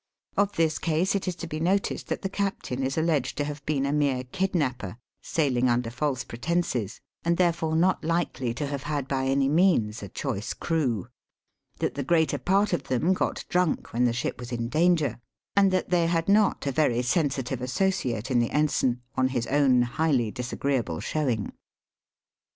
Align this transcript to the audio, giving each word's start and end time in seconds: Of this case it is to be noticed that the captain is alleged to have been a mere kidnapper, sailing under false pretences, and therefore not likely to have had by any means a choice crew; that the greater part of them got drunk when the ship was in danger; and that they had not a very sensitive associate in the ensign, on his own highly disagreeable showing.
Of 0.35 0.53
this 0.53 0.79
case 0.79 1.13
it 1.13 1.27
is 1.27 1.35
to 1.35 1.47
be 1.47 1.59
noticed 1.59 2.07
that 2.07 2.23
the 2.23 2.27
captain 2.27 2.81
is 2.81 2.97
alleged 2.97 3.37
to 3.37 3.43
have 3.43 3.63
been 3.67 3.85
a 3.85 3.93
mere 3.93 4.23
kidnapper, 4.23 4.97
sailing 5.21 5.69
under 5.69 5.91
false 5.91 6.23
pretences, 6.23 7.01
and 7.23 7.37
therefore 7.37 7.75
not 7.75 8.03
likely 8.03 8.51
to 8.55 8.65
have 8.65 8.81
had 8.89 9.07
by 9.07 9.25
any 9.27 9.47
means 9.47 10.01
a 10.01 10.09
choice 10.09 10.55
crew; 10.55 11.07
that 11.77 11.93
the 11.93 12.03
greater 12.03 12.39
part 12.39 12.73
of 12.73 12.85
them 12.85 13.13
got 13.13 13.45
drunk 13.47 13.93
when 13.93 14.05
the 14.05 14.11
ship 14.13 14.39
was 14.39 14.51
in 14.51 14.69
danger; 14.69 15.19
and 15.55 15.69
that 15.69 15.91
they 15.91 16.07
had 16.07 16.27
not 16.27 16.65
a 16.65 16.71
very 16.71 17.03
sensitive 17.03 17.61
associate 17.61 18.31
in 18.31 18.39
the 18.39 18.49
ensign, 18.49 19.03
on 19.13 19.27
his 19.27 19.45
own 19.45 19.83
highly 19.83 20.31
disagreeable 20.31 20.99
showing. 20.99 21.51